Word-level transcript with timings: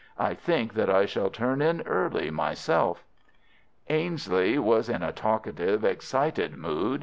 I 0.17 0.33
think 0.33 0.73
that 0.73 0.89
I 0.89 1.05
shall 1.05 1.29
turn 1.29 1.61
in 1.61 1.81
early 1.83 2.31
myself." 2.31 3.05
Ainslie 3.87 4.57
was 4.57 4.89
in 4.89 5.03
a 5.03 5.13
talkative, 5.13 5.83
excited 5.85 6.57
mood. 6.57 6.99